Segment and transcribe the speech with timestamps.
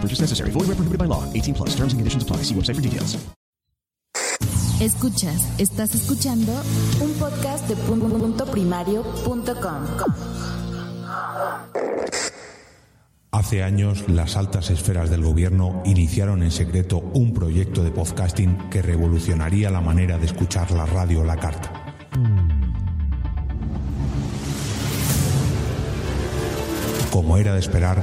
[0.00, 0.50] No purchase necessary.
[0.50, 1.22] Void where prohibited by law.
[1.34, 1.74] 18 plus.
[1.74, 2.44] Terms and conditions apply.
[2.44, 3.18] See website for details.
[4.80, 6.52] Escuchas, estás escuchando
[7.02, 9.84] un podcast de puntoprimario.com.
[13.30, 18.80] Hace años, las altas esferas del gobierno iniciaron en secreto un proyecto de podcasting que
[18.80, 21.94] revolucionaría la manera de escuchar la radio a la carta.
[27.10, 28.02] Como era de esperar,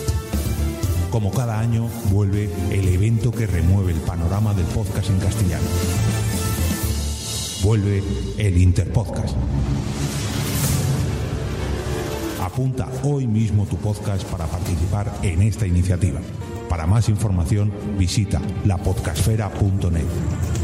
[1.11, 5.67] Como cada año, vuelve el evento que remueve el panorama del podcast en castellano.
[7.61, 8.01] Vuelve
[8.37, 9.35] el Interpodcast.
[12.41, 16.21] Apunta hoy mismo tu podcast para participar en esta iniciativa.
[16.69, 20.60] Para más información, visita lapodcasfera.net.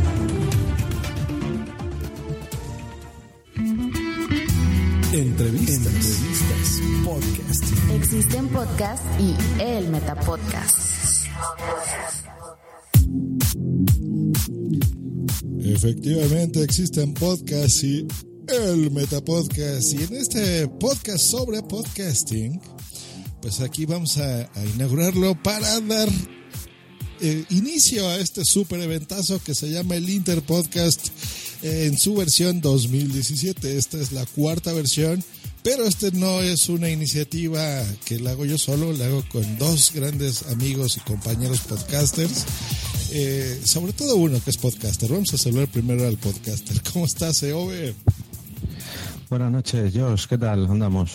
[5.17, 5.88] Entrevistas.
[5.88, 6.81] Entrevistas.
[7.03, 7.63] Podcast.
[7.89, 11.25] Existen podcast y el Metapodcast.
[15.59, 18.06] Efectivamente existen podcasts y
[18.47, 19.94] el Metapodcast.
[19.94, 22.61] Y en este podcast sobre podcasting,
[23.41, 26.09] pues aquí vamos a, a inaugurarlo para dar
[27.22, 31.07] eh, inicio a este super eventazo que se llama el Interpodcast
[31.62, 33.78] en su versión 2017.
[33.78, 35.23] Esta es la cuarta versión.
[35.63, 39.91] Pero este no es una iniciativa que la hago yo solo, la hago con dos
[39.94, 42.45] grandes amigos y compañeros podcasters.
[43.12, 45.09] Eh, sobre todo uno que es podcaster.
[45.09, 46.81] Vamos a saludar primero al podcaster.
[46.94, 47.95] ¿Cómo estás, Eove?
[49.29, 50.25] Buenas noches, Josh.
[50.28, 50.68] ¿Qué tal?
[50.68, 51.12] Andamos.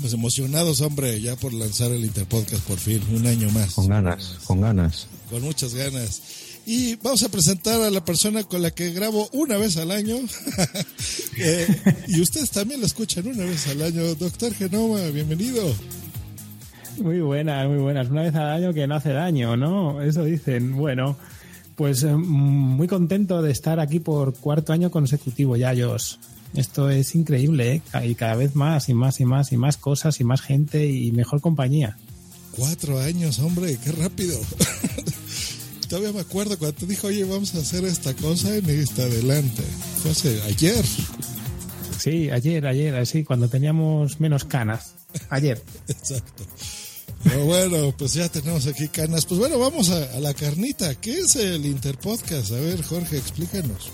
[0.00, 3.72] Pues emocionados, hombre, ya por lanzar el Interpodcast por fin, un año más.
[3.72, 5.06] Con ganas, con ganas.
[5.30, 6.20] Con muchas ganas.
[6.68, 10.16] Y vamos a presentar a la persona con la que grabo una vez al año.
[11.38, 11.66] Eh,
[12.08, 14.14] y ustedes también lo escuchan una vez al año.
[14.14, 15.62] Doctor Genoma, bienvenido.
[16.96, 18.08] Muy buenas, muy buenas.
[18.08, 20.00] Una vez al año que no hace daño, ¿no?
[20.00, 20.74] Eso dicen.
[20.74, 21.18] Bueno,
[21.74, 26.18] pues eh, muy contento de estar aquí por cuarto año consecutivo ya, Jos.
[26.54, 28.06] Esto es increíble, ¿eh?
[28.06, 31.12] Y cada vez más y más y más y más cosas y más gente y
[31.12, 31.98] mejor compañía.
[32.52, 34.40] Cuatro años, hombre, qué rápido.
[35.88, 39.02] Todavía me acuerdo cuando te dijo, oye, vamos a hacer esta cosa y me dijiste
[39.02, 39.62] adelante.
[40.02, 40.84] Fue hace ayer.
[41.98, 44.94] Sí, ayer, ayer, así, cuando teníamos menos canas.
[45.30, 45.62] Ayer.
[45.88, 46.44] Exacto.
[47.24, 49.26] Pero bueno, pues ya tenemos aquí canas.
[49.26, 50.94] Pues bueno, vamos a, a la carnita.
[50.94, 52.52] ¿Qué es el Interpodcast?
[52.52, 53.90] A ver, Jorge, explícanos.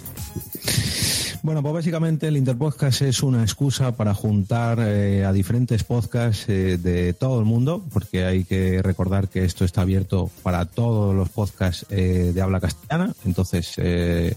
[1.42, 6.78] Bueno, pues básicamente el Interpodcast es una excusa para juntar eh, a diferentes podcasts eh,
[6.78, 11.30] de todo el mundo, porque hay que recordar que esto está abierto para todos los
[11.30, 13.12] podcasts eh, de habla castellana.
[13.25, 14.36] Entonces, eh,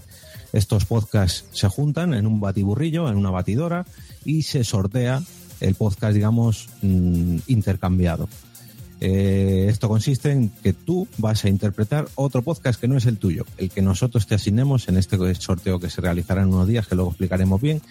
[0.52, 3.86] estos podcasts se juntan en un batiburrillo, en una batidora,
[4.24, 5.22] y se sortea
[5.60, 8.28] el podcast, digamos, mm, intercambiado.
[9.00, 13.18] Eh, esto consiste en que tú vas a interpretar otro podcast que no es el
[13.18, 16.86] tuyo, el que nosotros te asignemos en este sorteo que se realizará en unos días,
[16.86, 17.82] que luego explicaremos bien.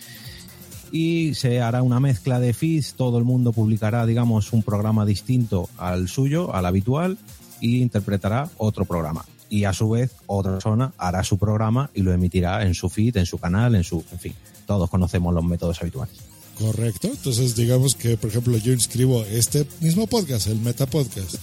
[0.91, 5.69] Y se hará una mezcla de feeds, todo el mundo publicará, digamos, un programa distinto
[5.77, 7.17] al suyo, al habitual,
[7.59, 9.25] y interpretará otro programa.
[9.49, 13.17] Y a su vez, otra persona hará su programa y lo emitirá en su feed,
[13.17, 14.03] en su canal, en su.
[14.11, 14.33] En fin,
[14.65, 16.34] todos conocemos los métodos habituales.
[16.57, 17.07] Correcto.
[17.07, 21.35] Entonces, digamos que, por ejemplo, yo inscribo este mismo podcast, el Meta Podcast.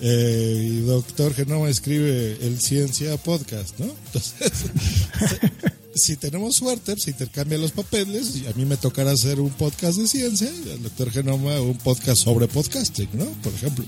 [0.00, 3.86] Eh, y doctor Genoma escribe el Ciencia Podcast, ¿no?
[4.06, 4.52] Entonces,
[5.94, 9.98] si tenemos suerte, se intercambian los papeles y a mí me tocará hacer un podcast
[9.98, 13.24] de ciencia y al doctor Genoma un podcast sobre podcasting, ¿no?
[13.42, 13.84] Por ejemplo.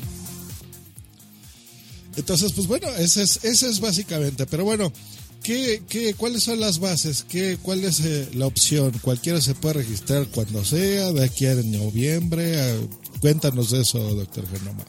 [2.17, 4.47] Entonces, pues bueno, ese es, ese es básicamente.
[4.47, 4.93] Pero bueno,
[5.43, 7.25] ¿qué, qué, ¿cuáles son las bases?
[7.29, 8.93] ¿Qué, ¿Cuál es eh, la opción?
[9.01, 12.79] Cualquiera se puede registrar cuando sea, de aquí a noviembre.
[13.21, 14.85] Cuéntanos eso, doctor Genoma.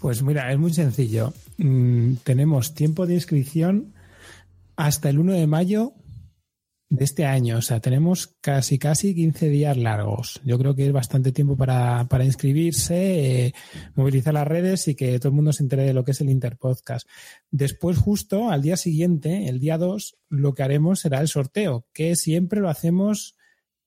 [0.00, 1.32] Pues mira, es muy sencillo.
[1.56, 3.92] Mm, tenemos tiempo de inscripción
[4.76, 5.92] hasta el 1 de mayo
[6.90, 7.58] de este año.
[7.58, 10.40] O sea, tenemos casi, casi 15 días largos.
[10.44, 13.54] Yo creo que es bastante tiempo para, para inscribirse, eh,
[13.94, 16.30] movilizar las redes y que todo el mundo se entere de lo que es el
[16.30, 17.08] Interpodcast.
[17.50, 22.16] Después, justo al día siguiente, el día 2, lo que haremos será el sorteo, que
[22.16, 23.36] siempre lo hacemos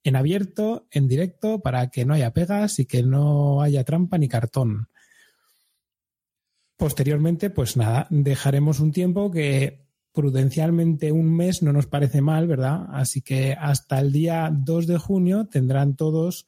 [0.04, 4.27] en abierto, en directo, para que no haya pegas y que no haya trampa ni
[4.27, 4.88] cartón.
[6.75, 12.85] Posteriormente, pues nada, dejaremos un tiempo que prudencialmente un mes no nos parece mal, ¿verdad?
[12.91, 16.47] Así que hasta el día 2 de junio tendrán todos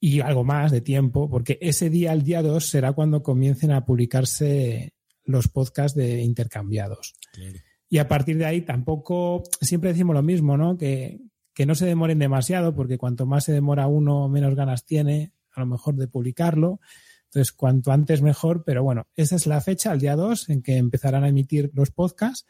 [0.00, 3.84] y algo más de tiempo, porque ese día, el día 2, será cuando comiencen a
[3.84, 4.94] publicarse
[5.24, 7.14] los podcasts de intercambiados.
[7.88, 10.78] Y a partir de ahí tampoco, siempre decimos lo mismo, ¿no?
[10.78, 11.20] Que,
[11.52, 15.60] que no se demoren demasiado, porque cuanto más se demora uno, menos ganas tiene, a
[15.60, 16.80] lo mejor, de publicarlo.
[17.30, 20.76] Entonces, cuanto antes mejor, pero bueno, esa es la fecha, el día 2, en que
[20.76, 22.44] empezarán a emitir los podcasts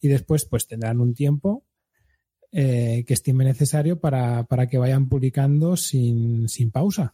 [0.00, 1.64] y después pues tendrán un tiempo
[2.52, 7.12] eh, que estime necesario para, para que vayan publicando sin, sin, pausa.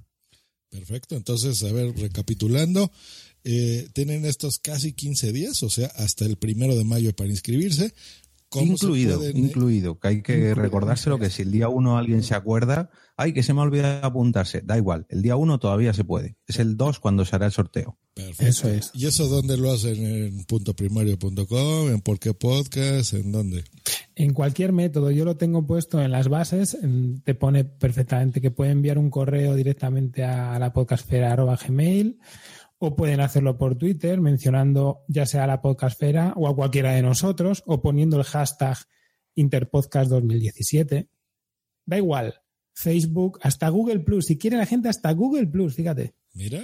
[0.69, 2.93] Perfecto, entonces, a ver, recapitulando,
[3.45, 7.95] eh, tienen estos casi 15 días, o sea, hasta el primero de mayo para inscribirse.
[8.63, 9.37] Incluido, pueden...
[9.37, 13.33] incluido, que hay que incluido, recordárselo que si el día 1 alguien se acuerda, ay,
[13.33, 16.59] que se me ha olvidado apuntarse, da igual, el día 1 todavía se puede, es
[16.59, 17.99] el 2 cuando se hará el sorteo.
[18.15, 18.47] Perfecto.
[18.47, 18.91] Eso es.
[18.95, 20.05] ¿Y eso dónde lo hacen?
[20.05, 21.91] ¿En puntoprimario.com?
[21.91, 23.13] ¿En por qué podcast?
[23.13, 23.65] ¿En dónde?
[24.15, 26.79] En cualquier método, yo lo tengo puesto en las bases,
[27.25, 32.19] te pone perfectamente que puede enviar un correo directamente a la podcastfera.gmail
[32.79, 37.03] o pueden hacerlo por Twitter mencionando ya sea a la podcastfera o a cualquiera de
[37.03, 38.77] nosotros o poniendo el hashtag
[39.35, 41.09] Interpodcast 2017.
[41.85, 42.35] Da igual.
[42.73, 44.27] Facebook, hasta Google Plus.
[44.27, 46.15] Si quiere la gente, hasta Google Plus, fíjate.
[46.35, 46.61] Mira,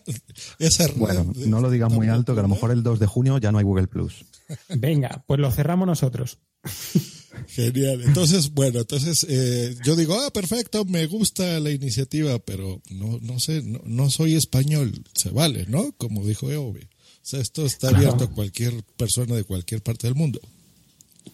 [0.58, 3.38] esa Bueno, no lo digas muy alto, que a lo mejor el 2 de junio
[3.38, 4.26] ya no hay Google Plus.
[4.68, 6.38] Venga, pues lo cerramos nosotros.
[7.48, 8.02] Genial.
[8.02, 13.38] Entonces, bueno, entonces eh, yo digo, ah, perfecto, me gusta la iniciativa, pero no, no
[13.38, 15.92] sé, no, no soy español, se vale, ¿no?
[15.92, 16.80] Como dijo Eove.
[16.82, 17.96] O sea, esto está claro.
[17.96, 20.40] abierto a cualquier persona de cualquier parte del mundo.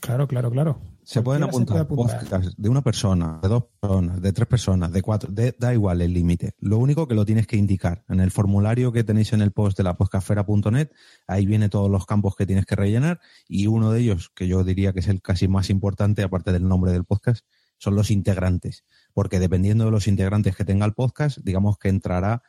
[0.00, 0.80] Claro, claro, claro.
[1.04, 2.42] Se pueden apuntar, se puede apuntar.
[2.56, 6.12] de una persona, de dos personas, de tres personas, de cuatro, de, da igual el
[6.12, 6.54] límite.
[6.58, 9.76] Lo único que lo tienes que indicar en el formulario que tenéis en el post
[9.76, 10.90] de la podcastfera.net,
[11.26, 14.62] ahí viene todos los campos que tienes que rellenar y uno de ellos, que yo
[14.62, 17.44] diría que es el casi más importante, aparte del nombre del podcast,
[17.78, 18.84] son los integrantes.
[19.12, 22.42] Porque dependiendo de los integrantes que tenga el podcast, digamos que entrará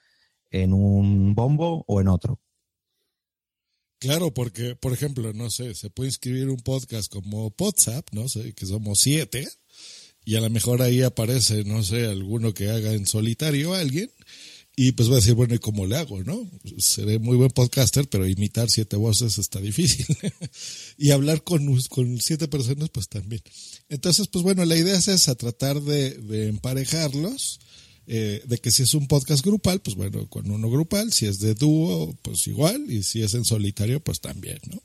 [0.52, 2.40] en un bombo o en otro.
[4.04, 8.52] Claro, porque, por ejemplo, no sé, se puede inscribir un podcast como WhatsApp, no sé,
[8.52, 9.48] que somos siete,
[10.26, 14.12] y a lo mejor ahí aparece, no sé, alguno que haga en solitario a alguien,
[14.76, 16.52] y pues va a decir, bueno, ¿y cómo le hago, no?
[16.80, 20.06] Seré muy buen podcaster, pero imitar siete voces está difícil.
[20.98, 23.42] y hablar con, con siete personas, pues también.
[23.88, 27.62] Entonces, pues bueno, la idea es esa, tratar de, de emparejarlos,
[28.08, 31.40] eh, de que si es un podcast grupal, pues bueno, con uno grupal, si es
[31.40, 34.82] de dúo, pues igual, y si es en solitario, pues también, ¿no?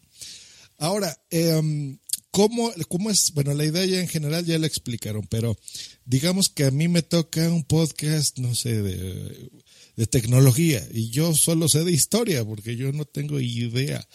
[0.78, 1.98] Ahora, eh,
[2.30, 3.32] ¿cómo, ¿cómo es?
[3.34, 5.58] Bueno, la idea ya en general ya la explicaron, pero
[6.04, 9.50] digamos que a mí me toca un podcast, no sé, de,
[9.96, 14.06] de tecnología, y yo solo sé de historia, porque yo no tengo idea.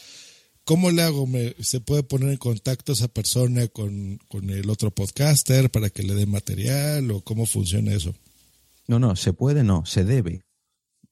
[0.63, 1.27] ¿Cómo le hago?
[1.27, 6.03] ¿Me, ¿Se puede poner en contacto esa persona con, con el otro podcaster para que
[6.03, 8.15] le dé material o cómo funciona eso?
[8.87, 10.45] No, no, se puede, no, se debe.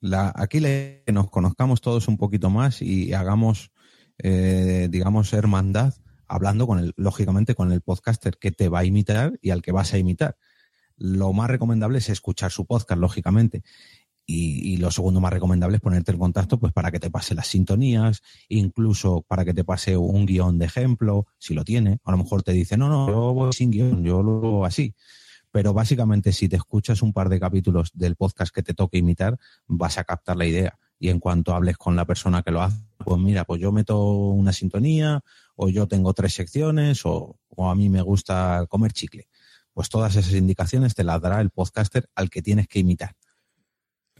[0.01, 3.71] La, aquí le, nos conozcamos todos un poquito más y hagamos,
[4.17, 5.93] eh, digamos, hermandad,
[6.27, 9.71] hablando con el, lógicamente, con el podcaster que te va a imitar y al que
[9.71, 10.37] vas a imitar.
[10.97, 13.63] Lo más recomendable es escuchar su podcast, lógicamente.
[14.25, 17.35] Y, y, lo segundo más recomendable es ponerte en contacto pues para que te pase
[17.35, 21.99] las sintonías, incluso para que te pase un guion de ejemplo, si lo tiene.
[22.03, 24.93] A lo mejor te dice, no, no, yo voy sin guion, yo lo hago así
[25.51, 29.37] pero básicamente si te escuchas un par de capítulos del podcast que te toque imitar,
[29.67, 30.77] vas a captar la idea.
[30.97, 33.99] Y en cuanto hables con la persona que lo hace, pues mira, pues yo meto
[34.29, 35.21] una sintonía,
[35.55, 39.27] o yo tengo tres secciones, o, o a mí me gusta comer chicle.
[39.73, 43.15] Pues todas esas indicaciones te las dará el podcaster al que tienes que imitar.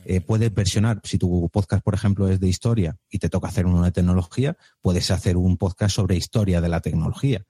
[0.05, 3.67] Eh, puedes versionar, si tu podcast, por ejemplo, es de historia y te toca hacer
[3.67, 7.45] uno de tecnología, puedes hacer un podcast sobre historia de la tecnología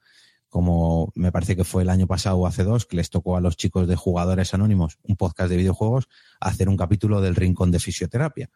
[0.51, 3.41] como me parece que fue el año pasado o hace dos, que les tocó a
[3.41, 6.10] los chicos de Jugadores Anónimos, un podcast de videojuegos,
[6.41, 8.50] hacer un capítulo del Rincón de Fisioterapia,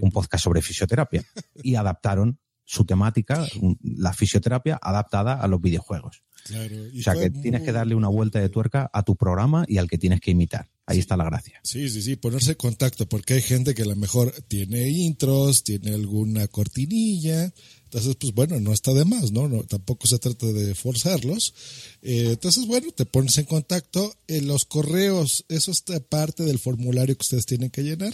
[0.00, 1.22] un podcast sobre fisioterapia,
[1.62, 3.46] y adaptaron su temática,
[3.82, 6.22] la fisioterapia adaptada a los videojuegos.
[6.50, 9.86] o sea que tienes que darle una vuelta de tuerca a tu programa y al
[9.86, 10.70] que tienes que imitar.
[10.86, 11.60] Ahí está la gracia.
[11.62, 15.62] Sí, sí, sí, ponerse en contacto, porque hay gente que a lo mejor tiene intros,
[15.62, 17.52] tiene alguna cortinilla,
[17.94, 19.48] entonces, pues bueno, no está de más, ¿no?
[19.68, 21.54] tampoco se trata de forzarlos.
[22.02, 24.12] Eh, entonces, bueno, te pones en contacto.
[24.26, 28.12] En los correos, eso es parte del formulario que ustedes tienen que llenar.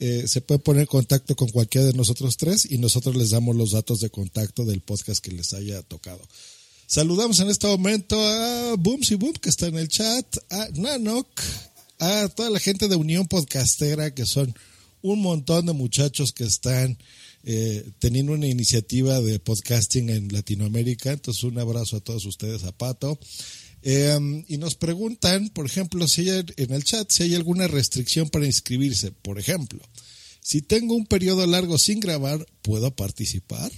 [0.00, 3.56] Eh, se puede poner en contacto con cualquiera de nosotros tres y nosotros les damos
[3.56, 6.20] los datos de contacto del podcast que les haya tocado.
[6.86, 11.26] Saludamos en este momento a Booms y Boom que está en el chat, a Nanok,
[12.00, 14.54] a toda la gente de Unión Podcastera que son
[15.00, 16.98] un montón de muchachos que están
[17.48, 21.12] eh, teniendo una iniciativa de podcasting en Latinoamérica.
[21.12, 23.20] Entonces, un abrazo a todos ustedes, a Pato.
[23.82, 28.30] Eh, y nos preguntan, por ejemplo, si hay en el chat, si hay alguna restricción
[28.30, 29.12] para inscribirse.
[29.12, 29.80] Por ejemplo,
[30.40, 33.70] si tengo un periodo largo sin grabar, ¿puedo participar?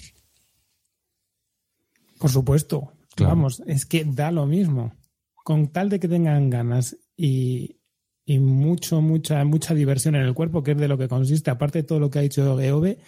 [2.18, 2.94] Por supuesto.
[3.18, 4.94] Vamos, es que da lo mismo.
[5.44, 7.76] Con tal de que tengan ganas y,
[8.25, 11.80] y mucho, mucha, mucha diversión en el cuerpo, que es de lo que consiste, aparte
[11.80, 12.98] de todo lo que ha dicho Geove,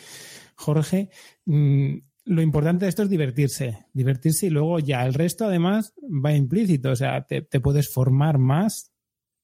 [0.60, 1.08] Jorge,
[1.46, 6.34] mm, lo importante de esto es divertirse, divertirse y luego ya el resto además va
[6.34, 8.92] implícito, o sea, te, puedes formar más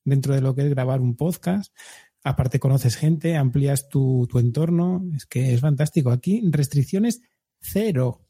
[0.04, 1.74] dentro de lo que es grabar un podcast,
[2.22, 6.10] aparte conoces gente, amplías tu, tu entorno, es que es fantástico.
[6.10, 7.22] Aquí restricciones
[7.60, 8.25] cero.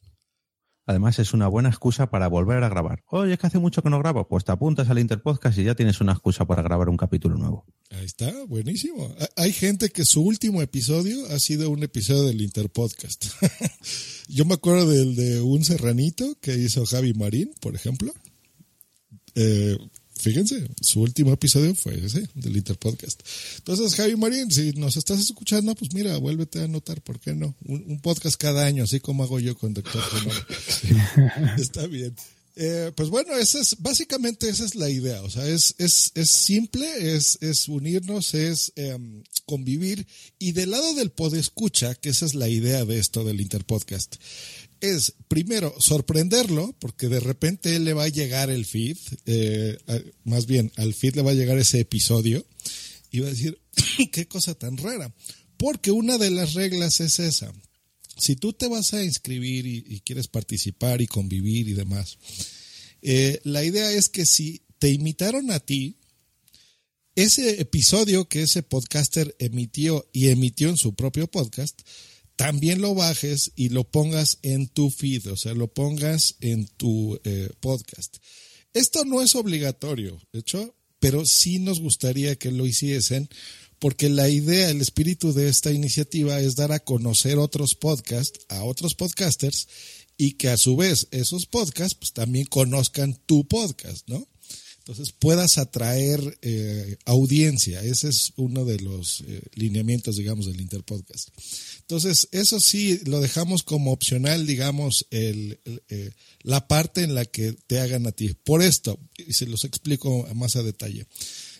[0.87, 3.03] Además, es una buena excusa para volver a grabar.
[3.09, 4.29] Oye, es que hace mucho que no grabo.
[4.29, 7.67] Pues te apuntas al Interpodcast y ya tienes una excusa para grabar un capítulo nuevo.
[7.91, 9.13] Ahí está, buenísimo.
[9.37, 13.27] Hay gente que su último episodio ha sido un episodio del Interpodcast.
[14.29, 18.13] Yo me acuerdo del de un serranito que hizo Javi Marín, por ejemplo.
[19.35, 19.77] Eh,
[20.19, 23.21] fíjense, su último episodio fue ese, del Interpodcast.
[23.59, 27.55] Entonces, Javi Marín, si nos estás escuchando, pues mira, vuélvete a anotar, ¿por qué no?
[27.65, 30.03] Un, podcast cada año, así como hago yo con Doctor
[31.59, 32.15] Está bien.
[32.59, 36.31] Eh, pues bueno, esa es, básicamente esa es la idea, o sea, es, es, es
[36.31, 40.07] simple, es, es unirnos, es em, convivir,
[40.39, 44.17] y del lado del podescucha, que esa es la idea de esto del Interpodcast,
[44.95, 49.79] es primero sorprenderlo, porque de repente él le va a llegar el feed, eh,
[50.25, 52.45] más bien al feed le va a llegar ese episodio
[53.11, 53.59] y va a decir,
[54.13, 55.15] qué cosa tan rara.
[55.57, 57.53] Porque una de las reglas es esa.
[58.19, 62.19] Si tú te vas a inscribir y, quieres participar y convivir y demás,
[63.03, 65.97] eh, la idea es que si te imitaron a ti,
[67.15, 71.81] ese episodio que ese podcaster emitió y emitió en su propio podcast,
[72.37, 77.19] también lo bajes y lo pongas en tu feed, o sea, lo pongas en tu
[77.25, 78.19] eh, podcast.
[78.75, 83.29] Esto no es obligatorio, de hecho, pero sí nos gustaría que lo hiciesen
[83.79, 88.65] porque la idea, el espíritu de esta iniciativa es dar a conocer otros podcasts a
[88.65, 89.69] otros podcasters
[90.17, 94.27] y que a su vez esos podcasts pues, también conozcan tu podcast, ¿no?
[94.87, 97.83] Entonces puedas atraer eh, audiencia.
[97.83, 101.31] Ese es uno de los eh, lineamientos, digamos, del Interpodcast.
[101.81, 106.13] Entonces, eso sí, lo dejamos como opcional, digamos, el, eh,
[106.43, 108.33] la parte en la que te hagan a ti.
[108.45, 111.09] Por esto, y se los explico más a detalle.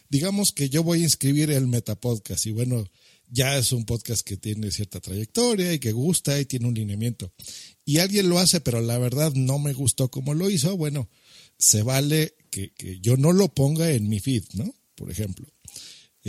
[0.09, 2.89] Digamos que yo voy a inscribir el Metapodcast y bueno,
[3.29, 7.33] ya es un podcast que tiene cierta trayectoria y que gusta y tiene un lineamiento.
[7.85, 10.77] Y alguien lo hace, pero la verdad no me gustó como lo hizo.
[10.77, 11.09] Bueno,
[11.59, 14.75] se vale que, yo no lo ponga en mi feed, ¿no?
[14.95, 15.47] Por ejemplo.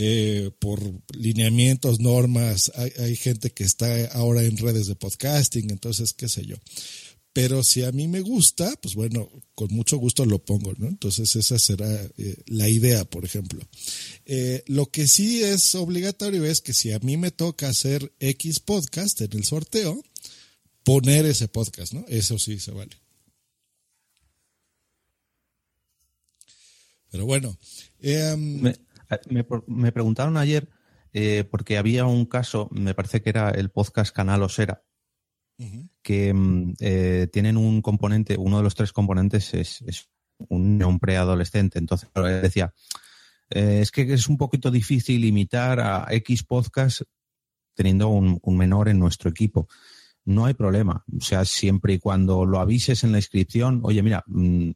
[0.00, 0.80] Eh, por
[1.16, 6.46] lineamientos, normas, hay, hay, gente que está ahora en redes de podcasting, entonces, qué sé
[6.46, 6.56] yo.
[7.38, 10.88] Pero si a mí me gusta, pues bueno, con mucho gusto lo pongo, ¿no?
[10.88, 13.60] Entonces esa será eh, la idea, por ejemplo.
[14.26, 18.58] Eh, lo que sí es obligatorio es que si a mí me toca hacer X
[18.60, 20.02] podcast en el sorteo,
[20.82, 22.04] poner ese podcast, ¿no?
[22.08, 22.96] Eso sí se vale.
[27.10, 27.56] Pero bueno.
[28.00, 28.62] Em,
[29.66, 30.68] me, preguntaron ayer,
[31.12, 34.82] eh, porque había un caso, me parece que era el podcast Canal Osera,
[36.02, 40.08] que mm, eh, tienen un componente, uno de los tres componentes es,
[40.48, 41.78] un, preadolescente.
[41.78, 42.08] Entonces,
[42.42, 42.72] decía,
[43.50, 47.02] eh, es que es un poquito difícil imitar a X podcast
[47.74, 49.68] teniendo un, un menor en nuestro equipo
[50.28, 51.04] no hay problema.
[51.16, 54.70] O sea, siempre y cuando lo avises en la inscripción, oye, mira, mm,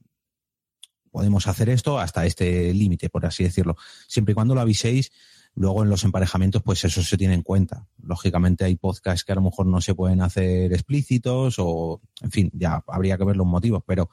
[1.12, 3.76] podemos hacer esto hasta este límite, por así decirlo.
[4.08, 5.12] Siempre y cuando lo aviséis,
[5.54, 7.86] luego en los emparejamientos, pues eso se tiene en cuenta.
[8.02, 12.50] Lógicamente hay podcasts que a lo mejor no se pueden hacer explícitos o, en fin,
[12.54, 14.10] ya habría que ver los motivos, pero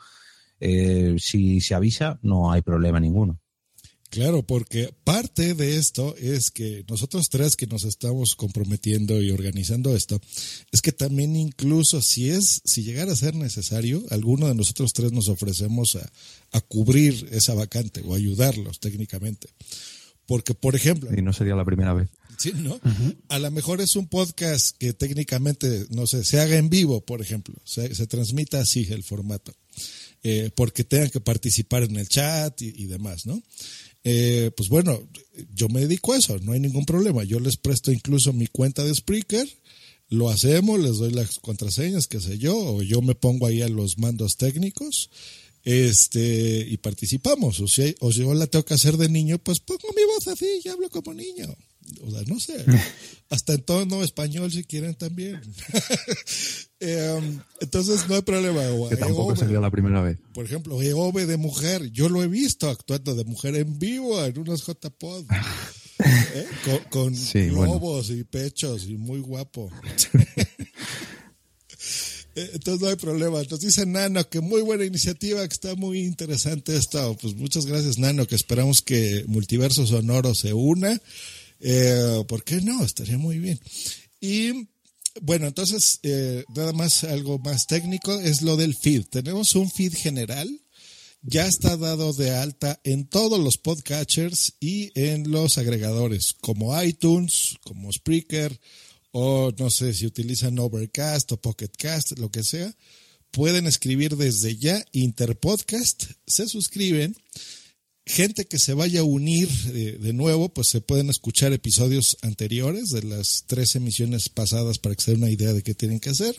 [0.59, 3.39] eh, si se avisa, no hay problema ninguno.
[4.09, 9.95] Claro, porque parte de esto es que nosotros tres que nos estamos comprometiendo y organizando
[9.95, 10.19] esto,
[10.71, 15.11] es que también incluso si es, si llegara a ser necesario, alguno de nosotros tres
[15.11, 16.11] nos ofrecemos a,
[16.51, 19.49] a cubrir esa vacante o ayudarlos técnicamente.
[20.25, 21.09] Porque, por ejemplo.
[21.15, 22.09] Y no sería la primera vez.
[22.37, 22.79] Sí, ¿no?
[23.27, 27.21] A lo mejor es un podcast que técnicamente, no sé, se haga en vivo, por
[27.21, 27.55] ejemplo.
[27.63, 29.53] Se, se transmita así el formato.
[30.21, 33.41] Eh, porque tengan que participar en el chat y, y demás, ¿no?
[34.03, 34.99] Eh, pues bueno,
[35.53, 37.23] yo me dedico a eso, no hay ningún problema.
[37.23, 39.47] Yo les presto incluso mi cuenta de Spreaker,
[40.09, 43.69] lo hacemos, les doy las contraseñas, qué sé yo, o yo me pongo ahí a
[43.69, 45.09] los mandos técnicos
[45.63, 47.59] este y participamos.
[47.59, 50.27] O si, o si yo la tengo que hacer de niño, pues pongo mi voz
[50.27, 51.55] así y hablo como niño.
[52.01, 52.63] O sea, no sé.
[53.29, 55.39] Hasta en tono español si quieren también.
[56.79, 57.19] eh,
[57.61, 58.61] entonces no hay problema.
[58.89, 60.17] Que tampoco Eove, sería la primera vez.
[60.33, 61.91] Por ejemplo, Eove de mujer.
[61.91, 65.25] Yo lo he visto actuando de mujer en vivo en unos JPod.
[65.99, 66.47] ¿eh?
[66.65, 68.21] Con, con Sí, globos bueno.
[68.21, 69.69] y pechos y muy guapo.
[72.35, 73.39] Eh, Entonces no hay problema.
[73.39, 77.17] Entonces dice Nano que muy buena iniciativa, que está muy interesante esto.
[77.21, 80.99] Pues muchas gracias Nano, que esperamos que Multiverso Sonoro se una.
[81.59, 82.83] Eh, ¿Por qué no?
[82.83, 83.59] Estaría muy bien.
[84.21, 84.69] Y
[85.21, 89.05] bueno, entonces eh, nada más algo más técnico es lo del feed.
[89.05, 90.49] Tenemos un feed general.
[91.21, 97.57] Ya está dado de alta en todos los podcatchers y en los agregadores como iTunes,
[97.65, 98.57] como Spreaker,
[99.11, 102.73] o no sé si utilizan Overcast o Pocketcast, lo que sea,
[103.31, 107.15] pueden escribir desde ya Interpodcast, se suscriben.
[108.09, 112.89] Gente que se vaya a unir eh, de nuevo, pues se pueden escuchar episodios anteriores
[112.89, 116.09] de las tres emisiones pasadas para que se den una idea de qué tienen que
[116.09, 116.35] hacer.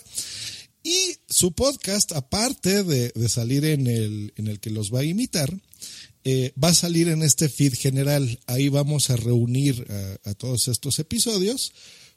[0.83, 5.49] Y su podcast, aparte de, salir en el, en el que los va a imitar,
[6.25, 8.41] eh, va a salir en este feed general.
[8.47, 9.87] Ahí vamos a reunir
[10.25, 11.73] a, a todos estos episodios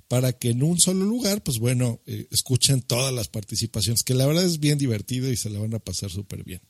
[0.07, 4.25] para que en un solo lugar, pues bueno, eh, escuchen todas las participaciones, que la
[4.25, 6.61] verdad es bien divertido y se la van a pasar súper bien.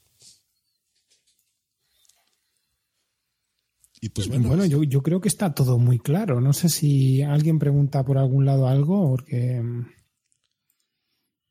[4.04, 6.42] Y pues bueno, Bueno, yo, yo creo que está todo muy claro.
[6.42, 9.62] No sé si alguien pregunta por algún lado algo, porque.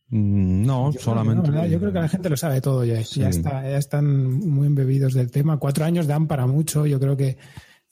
[0.09, 1.49] Mm, No, Yo, solamente.
[1.71, 3.03] yo creo que la gente lo sabe todo ya.
[3.05, 3.21] Sí.
[3.21, 5.59] Ya, está, ya están muy embebidos del tema.
[5.59, 6.85] Cuatro años dan para mucho.
[6.87, 7.39] Yo creo que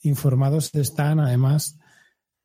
[0.03, 1.79] informados están, además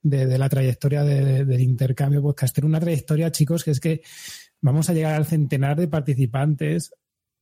[0.02, 2.66] de, de la trayectoria de- del intercambio podcastero.
[2.68, 4.02] Una trayectoria, chicos, que es que
[4.62, 6.92] vamos a llegar al centenar de participantes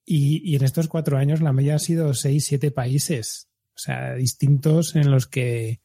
[0.04, 3.50] y, y en estos cuatro años la media ha sido seis, siete países.
[3.76, 5.82] O sea, distintos en los que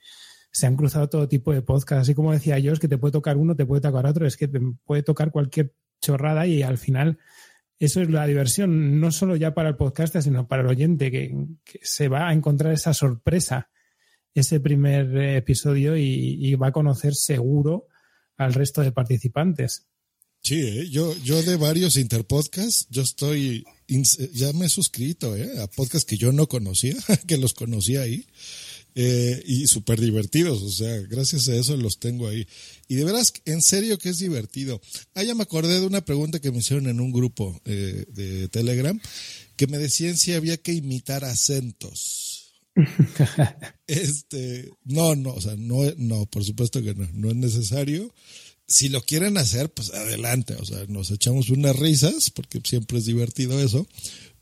[0.51, 2.03] se han cruzado todo tipo de podcasts.
[2.03, 4.37] Así como decía yo, es que te puede tocar uno, te puede tocar otro, es
[4.37, 7.19] que te puede tocar cualquier chorrada y al final
[7.79, 11.47] eso es la diversión, no solo ya para el podcaster, sino para el oyente, que,
[11.83, 13.71] se va a encontrar esa sorpresa,
[14.35, 17.87] ese primer episodio y va a conocer seguro
[18.37, 19.89] al resto de participantes.
[20.43, 20.89] Sí, ¿eh?
[20.91, 23.65] yo, yo de varios interpodcasts, yo estoy,
[24.35, 25.61] ya me he suscrito ¿eh?
[25.61, 26.97] a podcasts que yo no conocía,
[27.27, 28.27] que los conocía ahí.
[29.01, 32.49] eh, y súper divertidos, o sea, gracias a eso los tengo ahí.
[32.89, 34.81] Y de veras, en serio que es divertido.
[35.15, 38.49] Ah, ya me acordé de una pregunta que me hicieron en un grupo eh, de
[38.49, 39.01] Telegram,
[39.57, 42.55] que me decían si había que imitar acentos.
[43.87, 48.13] Este, no, no, o sea, no, no, por supuesto que no, no es necesario.
[48.69, 53.07] Si lo quieren hacer, pues adelante, o sea, nos echamos unas risas, porque siempre es
[53.07, 53.89] divertido eso,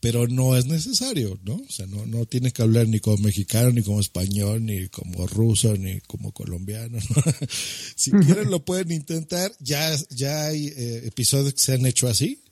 [0.00, 1.54] pero no es necesario, ¿no?
[1.54, 5.26] O sea, no, no tiene que hablar ni como mexicano, ni como español, ni como
[5.26, 6.98] ruso, ni como colombiano.
[6.98, 7.22] ¿no?
[7.96, 12.42] si quieren lo pueden intentar, ya, ya hay eh, episodios que se han hecho así,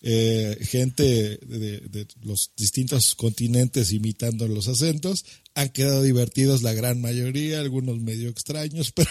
[0.00, 5.24] eh, gente de, los distintos continentes imitando los acentos.
[5.54, 9.10] Han quedado divertidos la gran mayoría, algunos medio extraños, pero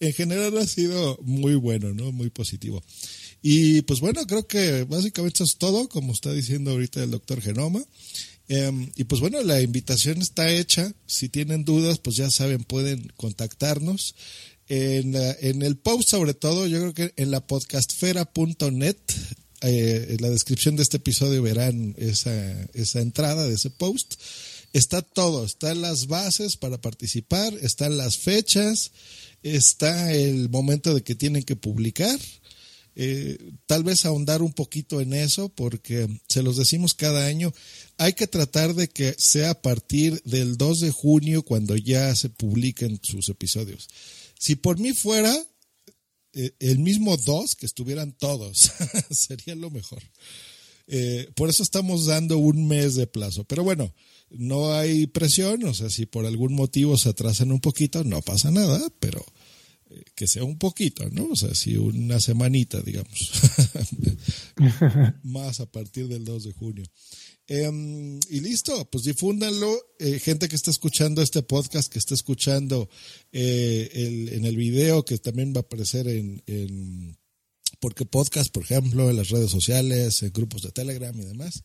[0.00, 2.12] en general ha sido muy bueno, ¿no?
[2.12, 2.82] Muy positivo.
[3.42, 7.42] Y pues bueno, creo que básicamente eso es todo, como está diciendo ahorita el doctor
[7.42, 7.84] Genoma.
[8.48, 10.92] Eh, y pues bueno, la invitación está hecha.
[11.06, 14.14] Si tienen dudas, pues ya saben, pueden contactarnos.
[14.68, 18.96] En, en el post, sobre todo, yo creo que en la podcastfera.net,
[19.66, 22.32] eh, en la descripción de este episodio verán esa,
[22.74, 24.14] esa entrada de ese post.
[24.72, 28.92] Está todo, están las bases para participar, están las fechas,
[29.42, 32.18] está el momento de que tienen que publicar.
[32.98, 37.52] Eh, tal vez ahondar un poquito en eso porque se los decimos cada año,
[37.98, 42.30] hay que tratar de que sea a partir del 2 de junio cuando ya se
[42.30, 43.88] publiquen sus episodios.
[44.38, 45.46] Si por mí fuera eh,
[46.58, 48.72] el mismo 2, que estuvieran todos,
[49.10, 50.02] sería lo mejor.
[50.88, 53.44] Eh, por eso estamos dando un mes de plazo.
[53.44, 53.92] Pero bueno,
[54.30, 58.50] no hay presión, o sea, si por algún motivo se atrasan un poquito, no pasa
[58.50, 59.24] nada, pero eh,
[60.14, 61.28] que sea un poquito, ¿no?
[61.30, 63.30] O sea, si una semanita, digamos,
[65.22, 66.84] más a partir del 2 de junio.
[67.48, 69.78] Em, y listo, pues difúndanlo.
[69.98, 72.88] Eh, gente que está escuchando este podcast, que está escuchando
[73.32, 77.16] eh, el, en el video, que también va a aparecer en, en
[77.80, 81.62] porque podcast, por ejemplo, en las redes sociales, en grupos de Telegram y demás.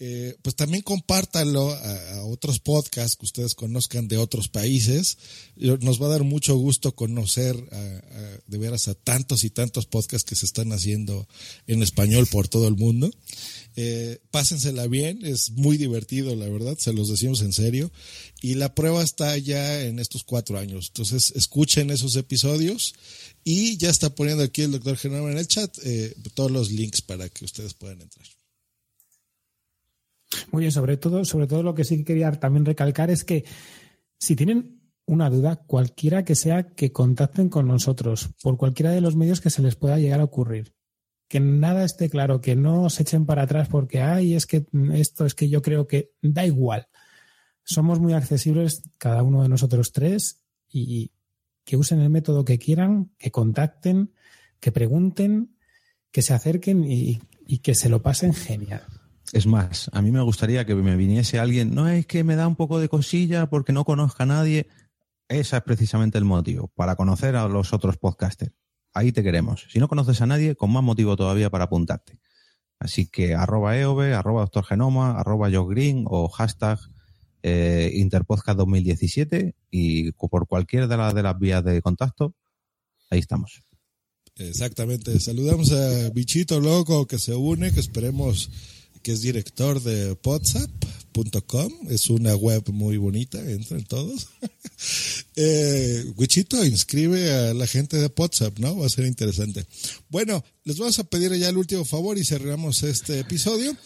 [0.00, 5.18] Eh, pues también compártanlo a, otros podcasts que ustedes conozcan de otros países.
[5.56, 7.56] Nos va a dar mucho gusto conocer
[8.46, 11.28] de veras a tantos y tantos podcasts que se están haciendo
[11.66, 13.10] en español por todo el mundo.
[13.76, 17.90] Eh, pásensela bien, es muy divertido, la verdad, se los decimos en serio.
[18.40, 20.88] Y la prueba está ya en estos cuatro años.
[20.88, 22.94] Entonces, escuchen esos episodios
[23.42, 27.02] y ya está poniendo aquí el doctor Genaro en el chat eh, todos los links
[27.02, 28.26] para que ustedes puedan entrar.
[30.52, 33.44] Muy bien, sobre todo, sobre todo lo que sí quería también recalcar es que
[34.18, 39.16] si tienen una duda, cualquiera que sea, que contacten con nosotros por cualquiera de los
[39.16, 40.74] medios que se les pueda llegar a ocurrir.
[41.28, 45.26] Que nada esté claro, que no se echen para atrás porque, ay, es que esto
[45.26, 46.88] es que yo creo que da igual.
[47.64, 51.12] Somos muy accesibles, cada uno de nosotros tres, y
[51.64, 54.12] que usen el método que quieran, que contacten,
[54.60, 55.56] que pregunten,
[56.10, 58.82] que se acerquen y, y que se lo pasen genial.
[59.34, 62.46] Es más, a mí me gustaría que me viniese alguien, no es que me da
[62.46, 64.68] un poco de cosilla porque no conozca a nadie.
[65.26, 68.52] Ese es precisamente el motivo, para conocer a los otros podcasters.
[68.92, 69.66] Ahí te queremos.
[69.70, 72.20] Si no conoces a nadie, con más motivo todavía para apuntarte.
[72.78, 76.78] Así que arroba EOB, arroba Doctor Genoma, arroba Green o hashtag
[77.42, 82.36] eh, Interpodcast 2017 y por cualquiera de, la, de las vías de contacto,
[83.10, 83.64] ahí estamos.
[84.36, 85.18] Exactamente.
[85.18, 88.50] Saludamos a Bichito Loco que se une, que esperemos
[89.04, 91.72] que es director de WhatsApp.com.
[91.90, 94.30] Es una web muy bonita, entren todos.
[95.36, 98.78] eh, Wichito inscribe a la gente de WhatsApp, ¿no?
[98.78, 99.66] Va a ser interesante.
[100.08, 103.76] Bueno, les vamos a pedir ya el último favor y cerramos este episodio.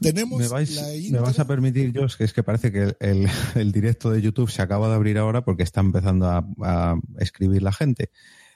[0.00, 3.28] Tenemos ¿Me, vais, la ¿Me vas a permitir, Josh, que es que parece que el,
[3.56, 7.62] el, directo de YouTube se acaba de abrir ahora porque está empezando a, a escribir
[7.64, 8.10] la gente.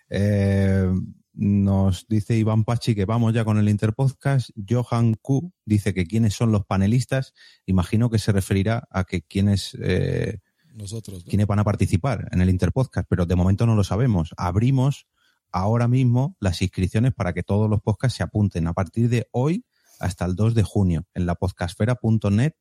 [0.08, 0.88] Eh,
[1.34, 4.50] nos dice Iván Pachi que vamos ya con el Interpodcast.
[4.68, 7.32] Johan Q dice que quiénes son los panelistas.
[7.66, 10.40] Imagino que se referirá a que quiénes, eh,
[10.74, 11.30] Nosotros, ¿no?
[11.30, 14.34] quiénes van a participar en el Interpodcast, pero de momento no lo sabemos.
[14.36, 15.06] Abrimos
[15.50, 18.66] ahora mismo las inscripciones para que todos los podcasts se apunten.
[18.66, 19.64] A partir de hoy
[20.00, 22.54] hasta el 2 de junio, en la podcastfera.net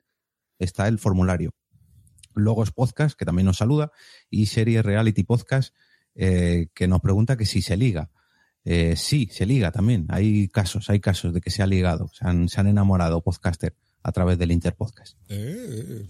[0.60, 1.52] está el formulario.
[2.36, 3.92] Logos Podcast, que también nos saluda,
[4.30, 5.76] y Serie Reality Podcast,
[6.16, 8.10] eh, que nos pregunta que si se liga.
[8.64, 10.06] Eh, sí, se liga también.
[10.10, 13.76] Hay casos, hay casos de que se ha ligado, se han, se han enamorado podcaster
[14.04, 15.16] a través del Interpodcast.
[15.30, 16.06] Eh,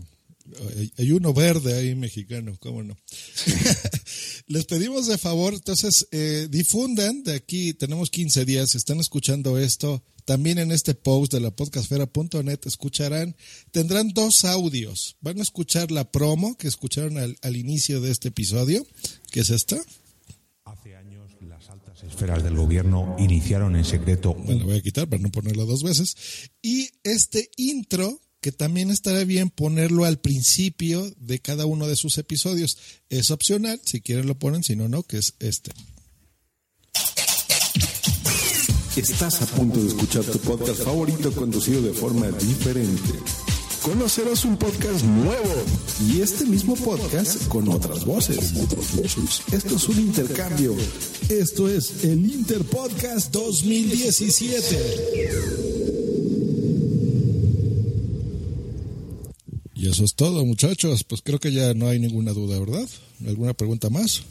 [0.98, 2.98] hay uno verde ahí mexicano, cómo no.
[4.48, 10.04] Les pedimos de favor, entonces, eh, difundan de aquí, tenemos 15 días, están escuchando esto,
[10.26, 13.36] también en este post de la podcastfera.net escucharán,
[13.72, 15.16] tendrán dos audios.
[15.22, 18.86] Van a escuchar la promo que escucharon al, al inicio de este episodio,
[19.32, 19.78] que es esta.
[20.66, 24.36] Hace años las altas esferas del gobierno iniciaron en secreto.
[24.36, 26.16] Me lo voy a quitar para no ponerlo dos veces.
[26.62, 32.18] Y este intro que también estará bien ponerlo al principio de cada uno de sus
[32.18, 32.78] episodios.
[33.10, 35.72] Es opcional, si quieren lo ponen, si no, no, que es este.
[38.96, 43.14] Estás a punto de escuchar tu podcast favorito conducido de forma diferente.
[43.84, 45.64] Conocerás un podcast nuevo
[46.08, 48.54] y este mismo podcast con otras voces.
[49.52, 50.76] Esto es un intercambio.
[51.28, 54.78] Esto es el Interpodcast 2017.
[59.74, 61.04] Y eso es todo, muchachos.
[61.04, 62.88] Pues creo que ya no hay ninguna duda, ¿verdad?
[63.26, 64.24] ¿Alguna pregunta más?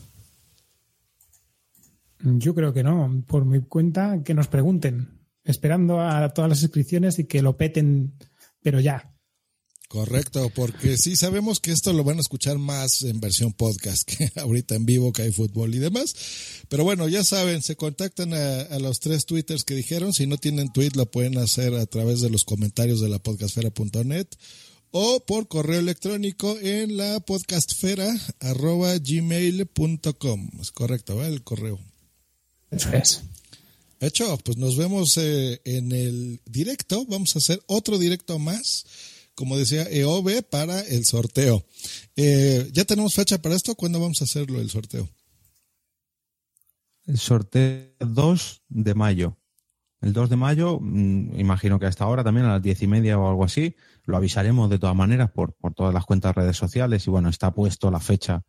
[2.22, 3.24] Yo creo que no.
[3.26, 5.08] Por mi cuenta, que nos pregunten.
[5.42, 8.14] Esperando a todas las inscripciones y que lo peten,
[8.62, 9.16] pero ya.
[9.90, 14.30] Correcto, porque sí sabemos que esto lo van a escuchar más en versión podcast que
[14.40, 16.14] ahorita en vivo, que hay fútbol y demás.
[16.68, 20.12] Pero bueno, ya saben, se contactan a, a los tres twitters que dijeron.
[20.12, 24.28] Si no tienen tweet, lo pueden hacer a través de los comentarios de la podcastfera.net
[24.92, 30.50] o por correo electrónico en la podcastfera arroba gmail.com.
[30.60, 31.32] Es correcto, ¿verdad?
[31.32, 31.80] El correo.
[32.70, 33.22] Eso es.
[33.98, 37.04] Hecho, pues nos vemos eh, en el directo.
[37.06, 38.86] Vamos a hacer otro directo más,
[39.34, 41.64] como decía EOB, para el sorteo.
[42.16, 43.74] Eh, ¿Ya tenemos fecha para esto?
[43.74, 45.08] ¿Cuándo vamos a hacerlo, el sorteo?
[47.06, 49.36] El sorteo 2 de mayo.
[50.00, 53.18] El 2 de mayo, mm, imagino que hasta ahora también a las diez y media
[53.18, 57.06] o algo así, lo avisaremos de todas maneras por, por todas las cuentas redes sociales
[57.06, 58.42] y bueno, está puesto la fecha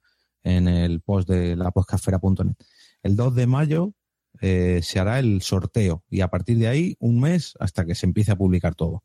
[0.44, 2.56] en el post de la podcastfera.net.
[3.04, 3.94] El 2 de mayo
[4.40, 8.06] eh, se hará el sorteo y a partir de ahí un mes hasta que se
[8.06, 9.04] empiece a publicar todo.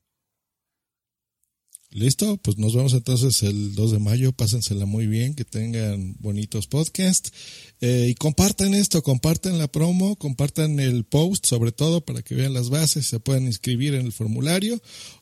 [1.96, 4.30] Listo, pues nos vemos entonces el 2 de mayo.
[4.32, 7.32] Pásensela muy bien, que tengan bonitos podcasts.
[7.80, 12.52] Eh, y compartan esto, compartan la promo, compartan el post, sobre todo para que vean
[12.52, 14.78] las bases, se puedan inscribir en el formulario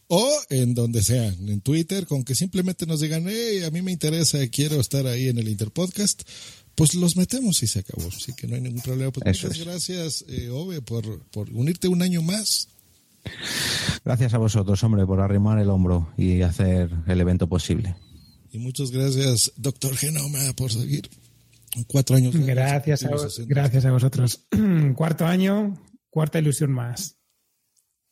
[0.08, 3.92] o en donde sea, en Twitter, con que simplemente nos digan, hey, a mí me
[3.92, 6.22] interesa, quiero estar ahí en el Interpodcast.
[6.74, 8.08] Pues los metemos y se acabó.
[8.08, 9.12] Así que no hay ningún problema.
[9.12, 9.64] Pues muchas es.
[9.64, 12.66] gracias, eh, Ove, por, por unirte un año más.
[14.04, 17.96] Gracias a vosotros, hombre, por arrimar el hombro y hacer el evento posible.
[18.50, 21.08] Y muchas gracias, doctor Genoma, por seguir
[21.88, 22.34] cuatro años.
[22.34, 22.46] más.
[22.46, 24.46] Gracias a, vos- gracias a vosotros.
[24.96, 25.74] Cuarto año,
[26.10, 27.16] cuarta ilusión más.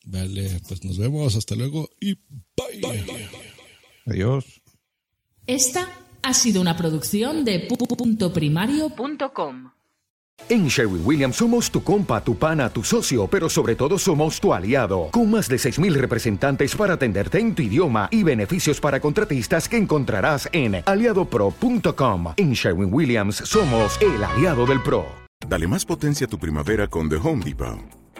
[0.04, 1.36] Vale, pues nos vemos.
[1.36, 2.14] Hasta luego y
[2.56, 3.28] bye.
[4.06, 4.44] Adiós.
[5.46, 5.88] Esta
[6.22, 9.70] ha sido una producción de pu- pu- punto primario.com.
[10.48, 14.52] En Sherwin Williams somos tu compa, tu pana, tu socio, pero sobre todo somos tu
[14.52, 19.68] aliado, con más de 6.000 representantes para atenderte en tu idioma y beneficios para contratistas
[19.68, 22.34] que encontrarás en aliadopro.com.
[22.36, 25.06] En Sherwin Williams somos el aliado del PRO.
[25.48, 28.01] Dale más potencia a tu primavera con The Home Depot.